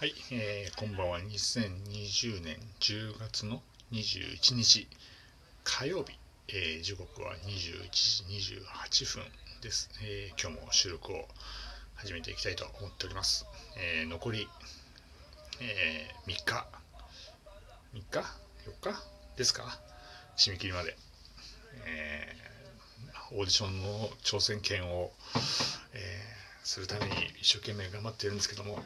[0.00, 1.20] はい、えーこんばんは。
[1.20, 4.88] 2020年10月の21日
[5.62, 6.18] 火曜日、
[6.48, 8.24] えー時刻は21時
[8.64, 9.24] 28分
[9.62, 11.26] です、えー今日も収録を
[11.94, 13.46] 始めていきたいと思っております。
[14.00, 14.48] えー残り、
[15.60, 16.66] えー3日、
[17.94, 18.18] 3日
[18.82, 19.02] ?4 日？
[19.36, 19.78] ですか？
[20.36, 20.96] 締め切りまで。
[21.86, 22.44] えー
[23.32, 25.10] オーディションの挑戦権を、
[25.94, 26.34] えー
[26.66, 28.82] するために一生懸命頑張っているんですけども、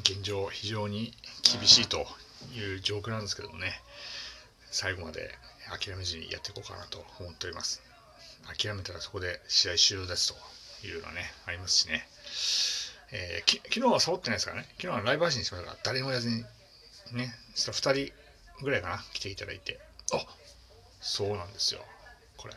[0.00, 2.06] 現状非常に厳しいと
[2.54, 3.72] いう状況なんですけどもね
[4.70, 5.30] 最後まで
[5.68, 7.82] 諦めずにやっていこうかなと思っております。
[8.58, 10.34] 諦めたらそこで試合終了です
[10.80, 12.04] というのはねありますしね、
[13.12, 14.66] えーき昨日はサボってないですからね。
[14.80, 16.44] 昨日はライブ配信しましたから誰もやらずに
[17.12, 18.12] ねそしたら2人
[18.64, 19.78] ぐらいかな来ていただいて。
[20.12, 20.24] あ
[21.00, 21.80] そうなんですよ。
[22.36, 22.54] これ。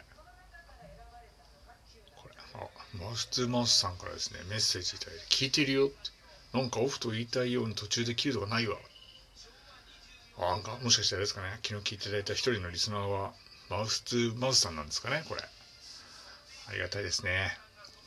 [2.16, 2.36] これ。
[2.56, 2.68] あ
[3.04, 6.15] マウス2マウスさんからですねメッセージいただいて聞いてるよって。
[6.56, 8.78] なんかオフと言いたいように途中で切るとかないわ。
[10.38, 13.34] あなんかもしかしたらですかね、昨日聞いていただいた一人のリスナーは、
[13.70, 15.42] マウス2マウスさんなんですかね、これ。
[15.42, 17.52] ありがたいですね。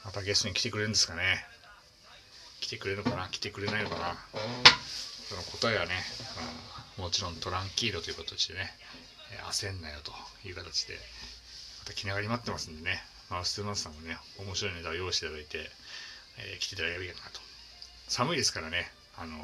[0.04, 1.44] またゲストに来てくれるんですかね。
[2.60, 3.28] 来てくれるのかな？
[3.28, 4.16] 来てくれないのかな？
[5.28, 5.94] その答えはね、
[6.98, 8.70] うんもちろんトランキーロという形でね、
[9.32, 10.12] え焦んなよと
[10.48, 15.70] いう形で、また気長に待ってますんでね、マウス2マウスさんもね、面白いネタを用意していただいて、
[16.38, 17.40] えー来ていただければいいかなと
[18.08, 19.36] 寒いですからね、あの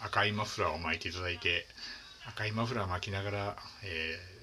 [0.00, 1.66] 赤いマフラーを巻いていただいて、
[2.26, 4.34] 赤いマフラー巻きながら、えー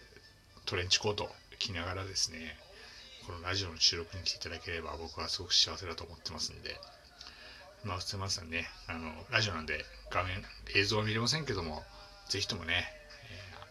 [0.66, 2.56] トレンチコート着ながらですね、
[3.26, 6.76] このラジオの収録に来ていただければ僕はすごく幸せだと思ってますんで、
[7.84, 10.44] まあ、普通まさんね、あのラジオなんで画面、
[10.76, 11.84] 映像は見れませんけども、
[12.30, 12.86] ぜひともね、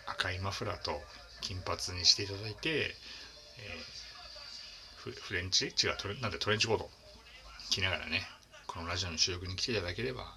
[0.06, 1.00] えー赤いマフラーと
[1.42, 2.90] 金髪にしていただいて、えー
[4.96, 5.66] フフレンチ？
[5.66, 6.90] 違うトレ、なんでトレンチコート
[7.70, 8.22] 着ながらね、
[8.70, 10.32] このラジオの収録に来ていただければ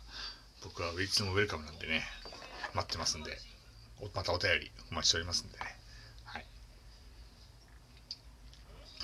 [0.64, 2.02] 僕はいつもウェルカムなんでね
[2.74, 3.38] 待ってますんで
[4.16, 5.66] またお便りお待ちしておりますんでね。
[6.26, 6.46] はい。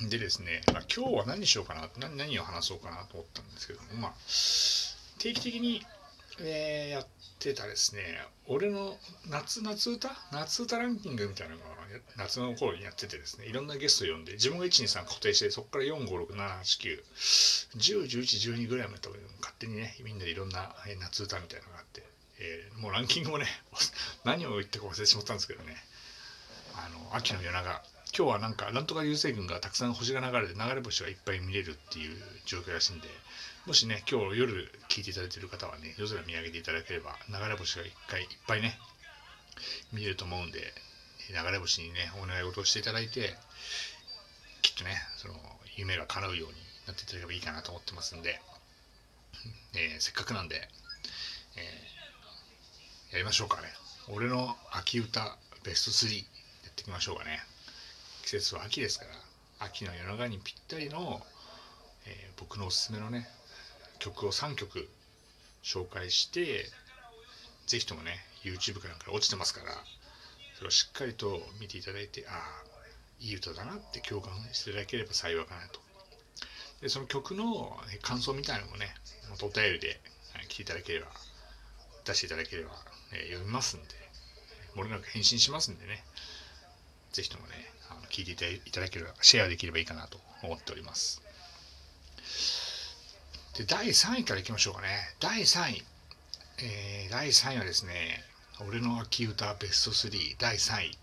[0.09, 4.13] でですね、まあ、今日は何しようかな何何を話そうかなと思ったんですけどもまあ
[5.19, 5.85] 定期的に、
[6.41, 7.07] えーやっ
[7.39, 8.01] てたですね
[8.47, 8.97] 俺の
[9.29, 10.09] 夏夏歌？
[10.31, 11.67] 夏歌ランキングみたいなのが
[12.17, 17.03] 夏の頃にやっててですねいろんなゲスト呼んで自分が123固定してそこから456789
[17.77, 22.03] 10、11、12ぐらいまで多分勝手にね、みんなでいろんな夏歌みたいなのがあって、
[22.39, 23.45] えーもうランキングもね、
[24.25, 25.75] 何を言ったか忘れてしまったんですけどね、
[26.75, 27.83] あの、秋の夜長、
[28.17, 33.07] 今日はなんか、なんとか流星群がたくさん星が流れて、流れ星がいっぱい見れるっていう状況らしいんで、
[33.69, 38.79] もしね、今日夜聞いていただいている方はね、夜空見上げていただければ、流れ星が一回いっぱいね、
[39.93, 40.73] 見れると思うんで、
[41.29, 43.35] 流れ星にね、お願い事をしていただいて、
[44.63, 45.35] きっとね、その
[45.77, 46.55] 夢が叶うように
[46.87, 48.41] なっていただければいいかなと思ってますんで、
[49.75, 50.67] えーせっかくなんで、
[51.55, 53.67] えーやりましょうかね。
[54.07, 56.23] 俺の秋歌ベスト3や
[56.71, 57.39] っていきましょうかね。
[58.23, 59.11] 季節は秋ですから、
[59.67, 61.21] 秋の夜長にぴったりの、
[62.07, 63.29] えー僕のおすすめのね、
[63.99, 64.89] 曲を3曲
[65.63, 66.65] 紹介して、
[67.67, 69.73] ぜひともね、YouTube かなんか落ちてますから、
[70.55, 72.63] それをしっかりと見ていただいて、ああ、
[73.19, 75.79] いい歌だなって共感していただければ幸いかなと。
[76.81, 78.95] で、その曲の感想みたいなのもね、
[79.41, 79.99] お便りで
[80.33, 81.07] はいていただければ、
[82.05, 82.71] 出していただければ、
[83.11, 83.87] え読みますんで、
[84.75, 86.03] 漏れなく返信しますんでね、
[87.11, 87.53] ぜひともね、
[87.89, 91.21] あの聞いていただいただければ、シェアできればいいかなと思っております。
[93.59, 94.87] で、第3位からいきましょうかね。
[95.19, 95.83] 第3位。
[96.59, 98.23] えー第3位はですね、
[98.61, 100.97] 俺の秋歌ベスト3第3位。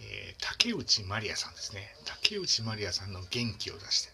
[0.00, 1.94] えー竹内まりやさんですね。
[2.06, 4.08] 竹内まりやさんの元気を出して。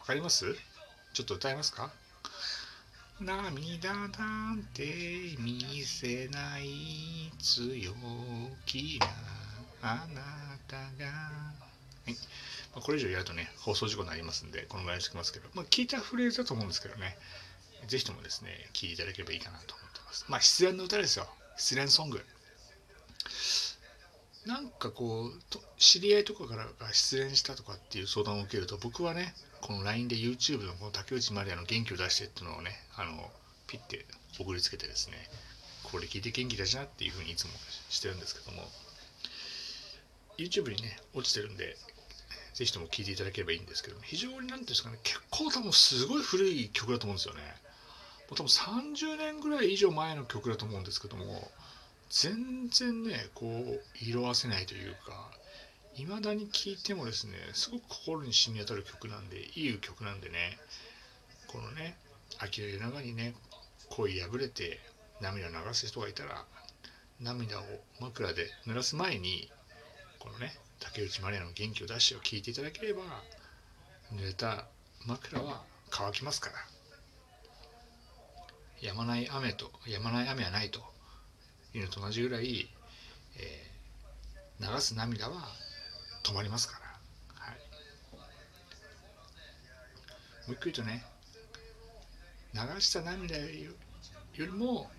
[0.00, 0.56] わかります？
[1.12, 1.92] ちょっと歌えますか？
[3.20, 7.92] 涙なんて見せない強
[8.64, 9.06] 気な
[9.82, 11.04] あなたが。
[11.04, 12.16] はい。
[12.74, 17.16] まあ、これ以上やるとね、放送事故になりますんで、このぐらいにしてきますけど、まあ、聞いたフレーズだと思うんですけどね、
[17.86, 20.24] ぜひともですね、聞いていただければいいかなと思ってます。
[20.28, 21.26] まあ、失恋の歌ですよ。
[21.56, 22.24] 失恋ソング。
[24.46, 33.30] なんかこう知り合いとかからが失恋したとかっていう相談を受けると僕はねこの LINE で YouTube のこの竹内まりやの元気を出してっていうのをねあの
[33.68, 34.04] ピッて
[34.40, 35.16] 送りつけてですね
[35.84, 37.50] これ聞いて元気出しなっていうふうにいつも
[37.88, 38.64] してるんですけども
[40.38, 41.76] YouTube にね落ちてるんで
[42.54, 47.40] ぜひとも聞いていただければいいんですけども非常に何ていうんですかね結構多分すごい古い曲だと思うんですよね。
[48.28, 51.50] もう多分30年ぐらい以上前の曲だと思うんですけども
[52.10, 55.30] 全然ねこう色あせないというか
[55.94, 60.58] 未だに聴いてもですねすごく心に染み渡る曲なんでいい曲なんでね
[61.48, 61.96] このね
[62.38, 63.34] 秋の夜長にね
[63.90, 64.80] 恋破れて
[65.20, 66.44] 涙を流す人がいたら
[67.20, 67.62] 涙を
[68.00, 69.50] 枕で濡らす前に
[70.18, 73.02] このね竹内まりやの元気を出してを聞いていただければ
[74.12, 74.66] 濡れた
[75.06, 76.56] 枕は乾きますから。
[78.82, 80.80] 止まない雨と止まない雨はないと
[81.72, 82.68] いうのと同じぐらい、
[83.38, 85.48] えー、流す涙は
[86.24, 87.56] 止まりますから、はい、
[88.16, 88.18] も
[90.48, 91.04] う一回言うとね
[92.54, 93.46] 流した涙よ
[94.36, 94.90] りも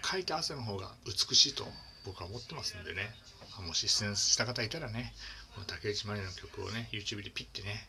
[0.00, 1.64] かいた汗の方が美しいと
[2.06, 3.10] 僕は思ってますんでね。
[3.62, 5.12] もし出演した方いたらね
[5.54, 7.88] この竹内まりの曲をね YouTube でピッてね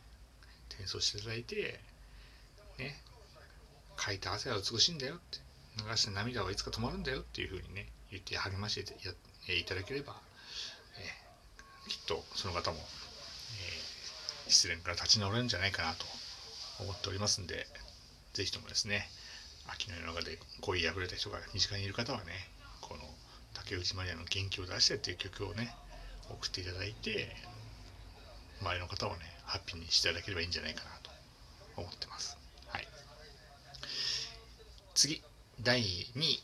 [0.69, 1.79] 転送していただいて
[2.77, 2.95] ね
[3.95, 5.39] かいた汗は美しいんだよって
[5.83, 8.93] 流した涙はいつか止まるんだよっていうふうにね言って励まして
[9.53, 10.15] いただければ、
[10.97, 16.05] えー、きっとその方も、えー、失恋から立ち直れるんじゃないかなと
[16.79, 17.67] 思っておりますんで
[18.33, 19.09] 是非ともですね
[19.67, 22.25] 秋の夜中で恋破れた人が身近にいる方はね
[23.63, 25.73] 竹内まりやの元気を出してっていう曲をね
[26.29, 27.35] 送っていただいて
[28.61, 31.11] 周りの方をねハッピーにしていただければいいんじゃないかなと
[31.81, 32.37] 思ってます。
[32.67, 32.87] はい、
[34.93, 35.21] 次
[35.61, 35.83] 第2
[36.21, 36.43] 位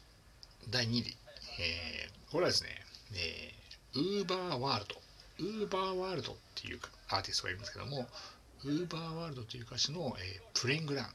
[0.69, 1.17] 第2位、
[1.59, 2.69] えー、これはですね、
[3.15, 5.03] えー、ウーバーワールド。
[5.39, 6.79] ウーバーワールドっていう
[7.09, 8.07] アーティストがいるんですけども
[8.63, 11.11] ウーバーワールドという歌詞の、えー、プレイングラン、うん、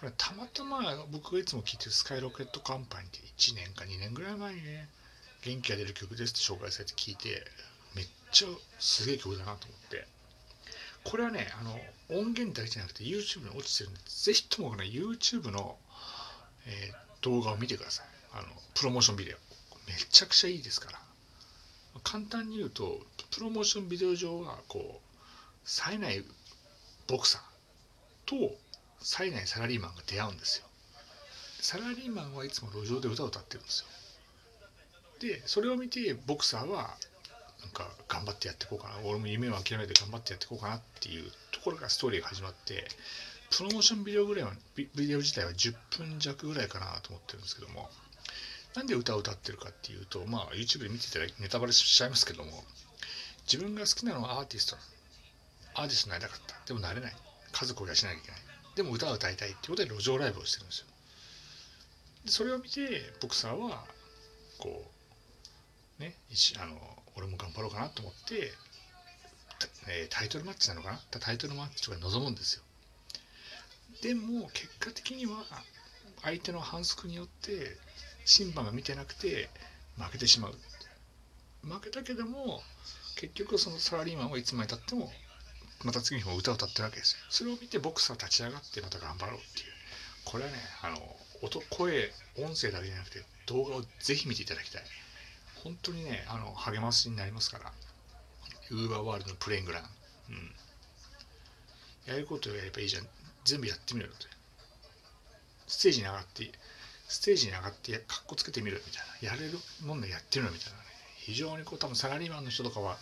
[0.00, 0.80] これたまたま
[1.12, 4.88] 僕がいつも聴いてるスカイロケットカンパニーって1年か2年ぐらい前にね
[5.44, 7.42] 元気が出る曲ですって紹介されて聴いて
[7.94, 8.48] めっちゃ
[8.78, 10.06] すげえ曲だなと思って。
[11.04, 11.78] これはねあの
[12.18, 15.76] 音源だけじゃなくて YouTube に落ちてるんでぜひともね YouTube の、
[16.66, 18.06] えー、動画を見てください。
[18.32, 19.36] あのプロモーションビデオ。
[19.86, 20.98] めちゃくちゃいいですから。
[22.04, 23.00] 簡単に言うと
[23.30, 26.24] プロモーションビデオ上はこう冴えない
[27.06, 27.42] ボクサー
[28.24, 28.56] と
[29.02, 30.66] 冴えないサラリーマンが出会うんですよ。
[31.60, 33.86] サラリーマンはいつも路上で歌を歌ってるんですよ。
[35.20, 36.96] でそれを見てボクサーは
[37.60, 38.94] なんか頑張ってやっていこうかな。
[39.04, 42.86] 俺も夢を諦めて頑張ってやっていこうかなっていうところからストーリーが始まって
[43.50, 47.90] プロモーションビデオぐらいはビデオ自体は10分弱ぐらいかなと思ってるんですけども
[48.74, 52.50] なんで歌を歌ってるかっていうとまあ YouTube で見てただいてネタバレしちゃいますけども
[53.50, 54.76] 自分が好きなのはアーティスト
[55.74, 56.56] アーティストになりたかった。
[56.66, 57.16] でもなれない。
[57.52, 58.49] 家族を養わなきゃいけない。
[58.76, 60.86] でも歌を歌いたいっていうことで路上ライブをしてるんですよ。
[62.24, 63.84] でそれを見てボクサーは
[64.58, 64.90] こ
[65.98, 66.14] うね
[66.58, 66.78] あの
[67.16, 68.52] 俺も頑張ろうかなと思って、
[69.88, 71.00] えタイトルマッチなのかな？
[71.18, 72.62] タイトルマッチとかに臨むんですよ。
[74.02, 75.44] でも結果的には
[76.22, 77.76] 相手の反則によって
[78.24, 79.50] 審判が見てなくて
[79.98, 80.54] 負けてしまう
[81.62, 82.62] 負けたけども
[83.16, 85.10] 結局そのサラリーマンはいつまでたっても
[85.84, 87.18] また次の日も歌を歌ってるわけですよ。
[87.30, 89.66] それを見てボクサー立ち上がってまた頑張ろうっていう。
[90.24, 90.96] これはねあの
[91.42, 94.82] 音声音声だけじゃなくて動画をぜひ見ていただきたい。
[95.64, 97.72] 本当にねあの励ましになりますから。
[98.70, 99.82] ウーバーワールドのプレイングラン、
[100.30, 103.06] うん、やることをやればいいじゃん。
[103.44, 104.26] 全部やってみろよって
[105.66, 106.52] ステージに上がって
[107.08, 109.34] ステージに上がってかっこつけてみるみたいな。
[109.34, 110.84] やれるもんでやってみろみたいなね。
[111.20, 112.96] 非常にこう多分サラリーマンの人とかは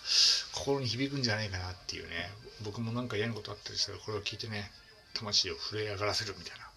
[0.52, 2.30] 心に響くんじゃないかなっていうね。
[2.64, 4.70] 僕もなんか嫌なことあったりしたらこれを聞いてね
[5.14, 6.68] 魂を震え上がらせるみたいな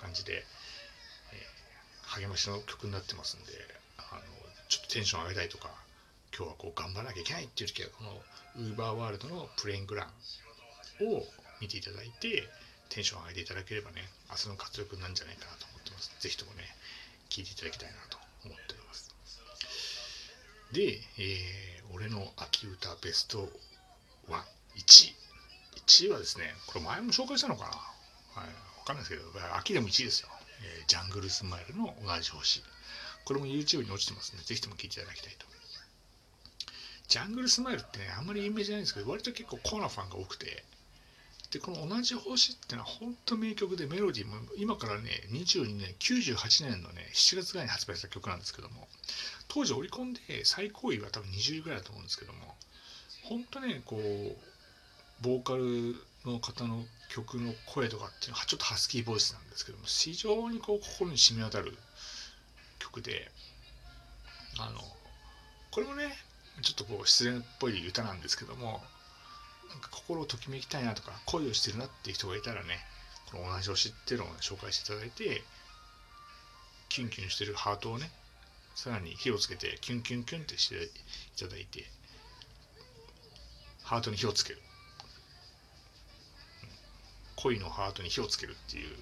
[0.00, 3.52] 感じで、えー、励ましの曲になってますんで
[3.98, 4.20] あの
[4.68, 5.68] ちょっとテンション上げたいとか
[6.36, 8.16] 今日はこう頑張らなきゃいけないっていう時はこの
[8.56, 10.08] ウーバーワールドのプレイングラン
[11.04, 11.22] を
[11.60, 12.48] 見ていただいて
[12.88, 16.10] テンション上げていただければね明日の活力なんじゃないかなと思ってます。
[16.20, 16.64] 是非ともね
[17.28, 18.19] 聞いていただきたいなと。
[20.72, 23.48] で、えー、俺の秋歌ベスト
[24.28, 25.14] 11位
[25.86, 27.70] 1位はですねこれ前も紹介したのかな、
[28.40, 28.50] はい、
[28.84, 29.22] 分かんないですけど
[29.56, 30.28] 秋でも1位ですよ、
[30.62, 32.62] えー、ジャングルスマイルの同じ星。
[33.24, 35.46] これも YouTube に落ちてますのでぜひとも聴いていただきたいと。
[37.08, 40.64] ジャングルスマイルってねあんまり有名じゃないんですけど割と結構コアなファンが多くて。
[41.50, 48.88] でこの「同じ星」っていうのは本当名曲でメロディーも今からね22年98年のね7月ぐらいに発売した曲なんですけども
[49.48, 52.56] 当時オリコンで最高位は多分20位ぐらいだと思うんですけども
[53.24, 61.76] 本当ねこうボーカルの方の曲の声とかっていうのはちょっとハスキーボイスなんですけども非常にこう心に染み渡る
[62.78, 63.30] 曲で
[64.58, 64.80] あの
[65.70, 66.16] これもね
[66.62, 68.82] ちょっとこう失恋っぽい歌なんですけども
[69.70, 72.78] なんか心をときめきたいなとか恋をしてるなっていう人がいたらね
[73.30, 75.42] この同じ推しっていうのを、ね、紹介していただいて
[76.88, 78.10] キュンキュンしてるハートをね
[78.74, 80.88] さらに火をつけてキュンキュンキュンってしてい
[81.38, 81.84] ただいて
[83.82, 84.60] ハートに火をつける。
[87.42, 88.96] 恋のハートに火をつけるっていう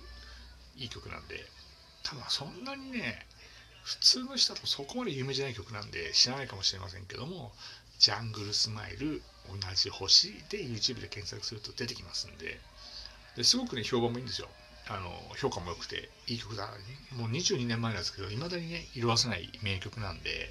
[0.76, 1.44] いい曲なんで
[2.04, 3.26] 多分そんなにね
[3.82, 7.52] 普通の人だとそこまで有名じゃない曲なんで知らないかもしれませんけども
[7.98, 12.60] 「ジャングルスマイル同じ星」で YouTube で検索すると出てきますんで
[13.36, 14.48] ですごくね評判もいいんですよ。
[14.90, 16.66] あの評価も良くていい曲だ
[17.12, 20.50] もう22年前なんですけどいまだにね色あせない名曲なんで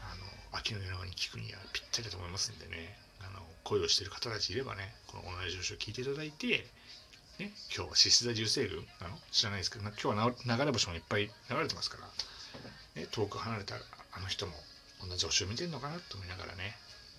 [0.00, 0.14] あ
[0.52, 2.98] の秋の夜長に聴くにはぴったりだと思いますんでね。
[3.20, 6.66] あの恋をしてる方たちいればねこの同じ星を聴いていただいて
[7.38, 8.86] ね、今日は獅子座流星群。
[9.00, 12.08] なの知らないですけど、今日は流れ星もいっぱい流れてますから、
[13.00, 13.74] ね、遠く離れた
[14.12, 14.54] あの人も
[15.06, 16.76] 同じ星を見てるのかなと思いながらね、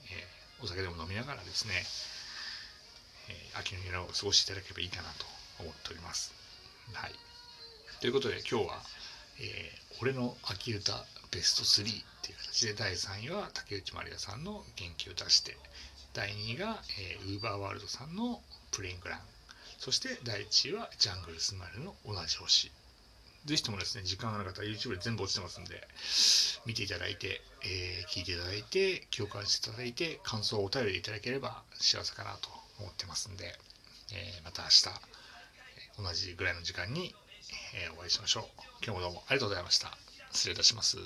[0.10, 1.74] えー、お酒でも飲みながらですね、
[3.30, 5.26] えー、秋の夜を過ごしていただければいいかなと
[5.60, 6.34] 思っております。
[6.94, 7.12] はい。
[8.02, 8.82] ということで今日は、
[9.40, 15.58] えー、俺の秋歌ベスト3っていう形で第3位は竹内まりやさんの元気を出して
[16.14, 19.20] 第2位が、えー、ウーバーワールドさんのプレイングラン
[19.78, 22.72] そして第1位はジャングルスマイルの同じ星
[23.48, 25.88] ぜひともですね、時間がなかったら YouTube で全部落ちてますんで、
[26.66, 32.50] 見ていただいて、えー、聞いていただいて、共感していただいて、感想をお便りいただければ幸せかなと
[32.80, 33.58] 思ってますんで、
[34.14, 37.16] えー、また明日、同じぐらいの時間に、
[37.74, 38.62] え、お会いしましょう。
[38.84, 39.98] 今日もどうもありがとうございました。
[40.34, 40.98] 失礼いたします。